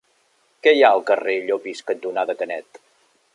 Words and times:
Què 0.67 0.71
hi 0.77 0.81
ha 0.87 0.89
al 0.95 1.03
carrer 1.09 1.35
Llopis 1.49 1.83
cantonada 1.91 2.37
Canet? 2.41 2.81